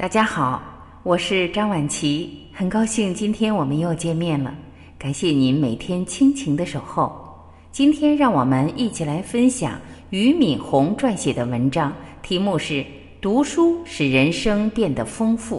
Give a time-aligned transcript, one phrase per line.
[0.00, 0.62] 大家好，
[1.02, 4.54] 我是张婉琪，很高兴今天我们又见面了。
[4.96, 7.12] 感谢您每天亲情的守候。
[7.72, 9.72] 今天让我们一起来分享
[10.10, 11.92] 俞敏洪撰写的文章，
[12.22, 12.74] 题目是
[13.20, 15.58] 《读书使人生变得丰富》。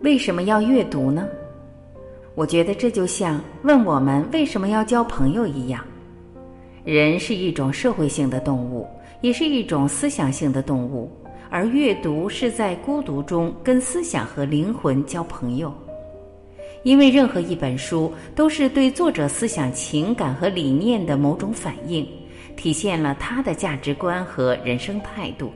[0.00, 1.26] 为什么要阅读呢？
[2.36, 5.84] 我觉得这就像问我们为什么要交朋友一样。
[6.84, 8.86] 人是一种社会性的动物，
[9.20, 11.10] 也是一种思想性的动物，
[11.50, 15.74] 而阅读是在孤独中跟思想和灵魂交朋友。
[16.84, 22.06] 因为任何一本书都是对作者思想、情感和理念的某种反应，
[22.56, 25.50] 体现了他的价值观和人生态度。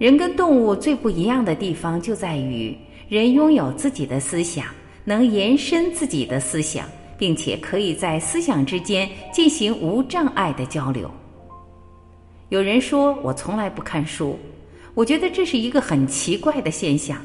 [0.00, 2.74] 人跟动物最不一样的地方就在于，
[3.06, 4.64] 人拥有自己的思想，
[5.04, 11.10] 能延伸自己的思想，并且可以在思想之间进行无障碍的交流。
[12.48, 14.38] 有人说我从来不看书，
[14.94, 17.18] 我觉得这是一个很奇怪的现象。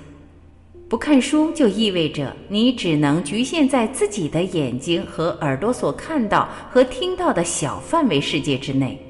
[0.89, 9.01] 不看书就意味着你只能局限在自己的眼睛和耳朵所看到和听到的小范围世界之内。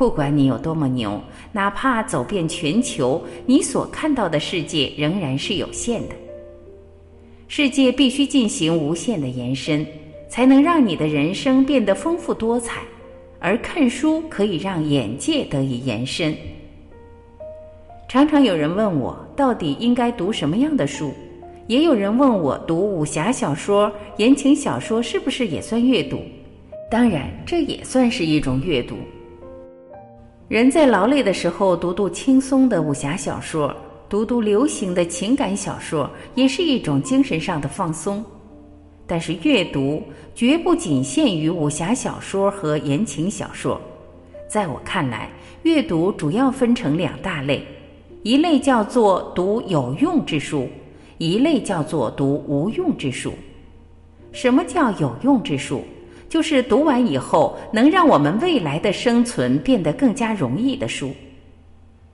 [0.00, 1.20] 不管你有多么牛，
[1.52, 6.14] 哪怕走遍全球，你所看到的世界仍然是有限的。
[7.48, 9.86] 世界必须进行无限的延伸，
[10.26, 12.80] 才能让你的人生变得丰富多彩。
[13.40, 16.34] 而看书可以让眼界得以延伸。
[18.08, 21.12] 常常有人问我，到底应该读什么样的书？
[21.66, 26.22] 也有人问我，读武侠小说、言情小说是不是也算阅读？
[26.90, 28.96] 当然，这也算是一种阅读。
[30.50, 33.72] 人在劳累的时候，读读轻松的武侠小说，
[34.08, 38.24] 读读流行的情感小说，也是一种精神上的放松。
[39.06, 40.02] 但是，阅读
[40.34, 43.80] 绝不仅限于武侠小说和言情小说。
[44.48, 45.30] 在我看来，
[45.62, 47.64] 阅读主要分成两大类：
[48.24, 50.66] 一类叫做读有用之书，
[51.18, 53.32] 一类叫做读无用之书。
[54.32, 55.84] 什么叫有用之书？
[56.30, 61.10] 就是读完以后能让我们未来的生存变得更加容易的书，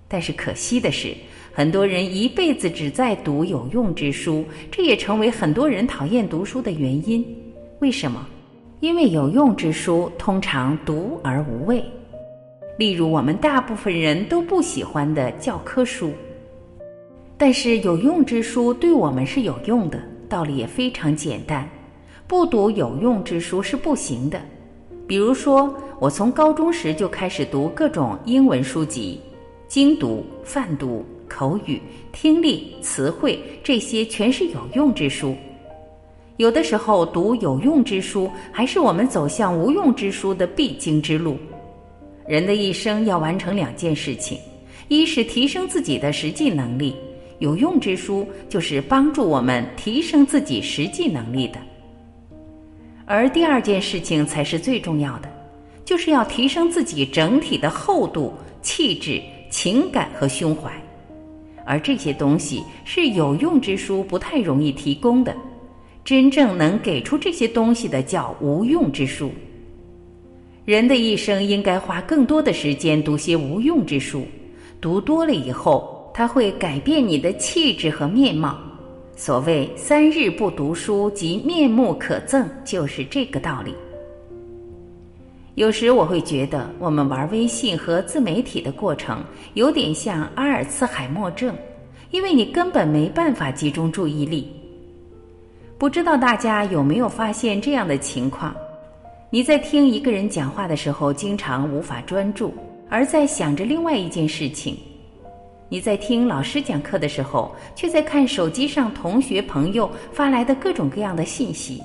[0.09, 1.15] 但是可惜的是，
[1.53, 7.23] 很多人一辈子只在读有用之书，这也成为很多人讨厌读书的原因。
[7.81, 8.27] 为什么？
[8.81, 11.85] 因为有用之书通常读而无味。
[12.79, 16.13] 例如，我们大部分人都不喜欢的教科书，
[17.37, 21.69] 但是有用之书对我们是有用的，道理也非常简单。
[22.29, 24.41] 不读有用之书是不行的。
[25.07, 29.21] 比如说，我从高中时就开始读各种英文书籍，
[29.69, 31.81] 精读、泛读、口语、
[32.13, 35.37] 听力、词汇，这些全是有用之书。
[36.39, 41.37] 有的时候，读有用之书还是我们走向无用之书的必经之路。
[42.27, 44.37] 人的一生要完成两件事情：
[44.89, 46.97] 一是提升自己的实际能力，
[47.39, 51.61] 有用之书就是帮助我们提升自己实际能力的。
[53.09, 55.29] 而第二件事情才是最重要的，
[55.85, 60.73] 就是要提升自己整体的厚度、气质、情感和胸怀，
[61.65, 65.35] 而这些东西是有用之书不太容易提供的。
[66.05, 69.31] 真正能给出这些东西的叫无用之书。
[70.65, 74.27] 人的一生应该花更多的时间读些无用之书，
[74.81, 78.59] 读多了以后，它会改变你的气质和面貌。
[79.19, 83.75] 所谓三日不读书，即面目可憎，就是这个道理。
[85.55, 89.25] 有时我会觉得，我们玩微信和自媒体的过程，
[89.55, 91.57] 有点像阿尔茨海默症，
[92.11, 94.53] 因为你根本没办法集中注意力。
[95.79, 98.55] 不知道大家有没有发现这样的情况？
[99.31, 102.53] 你在听一个人讲话的时候，经常无法专注，
[102.91, 104.77] 而在想着另外一件事情。
[105.69, 111.83] 你在听老师讲课的时候，却在看手机上同学朋友发来的各种各样的信息。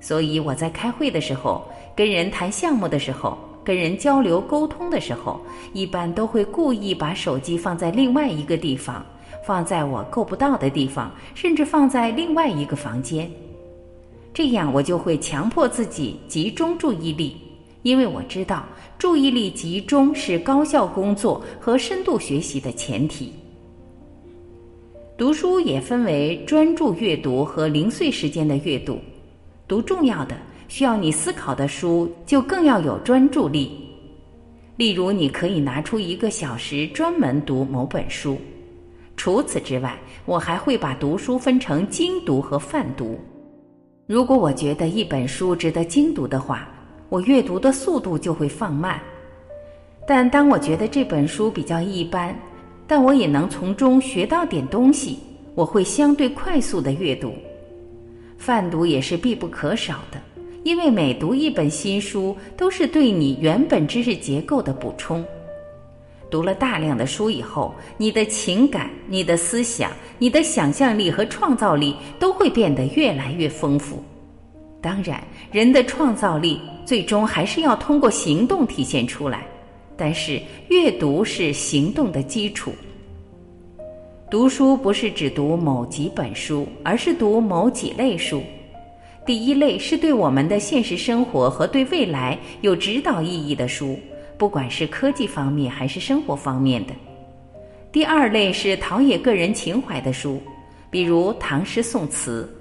[0.00, 5.40] 所以我在开会的时候、跟人谈项目的时候、跟人交流沟通的时候，
[5.72, 9.04] 一般都会故意把手机放在另外一个地方，
[9.44, 13.28] 放在我够不到的地方，甚至放在另外一个房间。
[14.32, 17.36] 这样我就会强迫自己集中注意力。
[17.82, 18.64] 因为我知道，
[18.98, 23.32] 注意力集中是高效工作和深度学习的前提。
[25.16, 28.98] 读书也分为专注阅读和零碎时间的阅读。
[29.68, 30.36] 读重要的、
[30.68, 33.70] 需要你思考的书，就更要有专注力。
[34.76, 38.36] 例如，你可以拿出一个小时专门读某本书。
[39.16, 39.96] 除此之外，
[40.26, 43.16] 我还会把读书分成精读和泛读。
[44.08, 46.68] 如果我觉得一本书值得精读的话，
[47.14, 48.98] 我阅读的速度就会放慢；
[50.04, 52.36] 但当我觉得这本书比较一般，
[52.88, 55.20] 但我也能从中学到点东西，
[55.54, 57.32] 我会相对快速的阅读。
[58.36, 60.20] 泛读也是必不可少的，
[60.64, 65.24] 因为每读一本新书，都是对你原本知识结构的补充。
[66.28, 74.02] 读了大量的书以后，你的情感、你的思想、你的想象力和创造力都会变得越来越丰富。
[74.84, 75.18] 当然，
[75.50, 79.46] 人的创造力最终还是要通过行动体现出来。
[79.96, 80.38] 但是，
[80.68, 82.70] 阅读是行动的基础。
[84.30, 88.42] 读书不是只读某几本书，而是读某几类书。
[89.24, 93.98] 第一类是对我们的现实生活和对未来有指导意义的书，
[94.36, 96.92] 不管是科技方面还是生活方面的。
[97.90, 100.42] 第二类是陶冶个人情怀的书，
[100.90, 102.54] 比如唐诗宋词。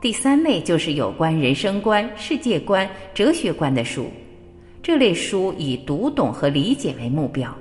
[0.00, 4.06] 第三类就是有关人生观、世界观、哲学观的书。
[4.82, 7.54] 这类书以读懂和理解为目标。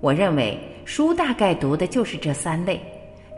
[0.00, 2.80] 我认为书大概读的就是这三类，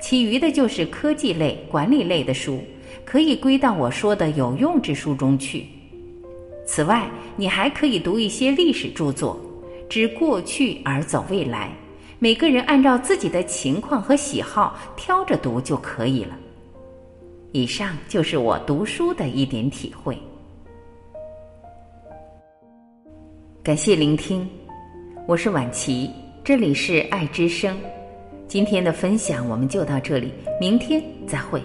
[0.03, 2.63] 其余的就是科技类、管理类的书，
[3.07, 5.65] 可以归到我说的有用之书中去。
[6.67, 9.41] 此外，你还可以读一些历史著作，
[9.89, 11.71] 知过去而走未来。
[12.19, 16.39] 每个人按照自己的情况和喜好挑着读就可以了。
[17.55, 20.19] 以上就是我读书的一点体会。
[23.63, 24.45] 感谢聆听，
[25.25, 26.11] 我是婉琪，
[26.43, 27.79] 这里是爱之声。
[28.49, 31.63] 今天的分享我们就到这里，明天再会。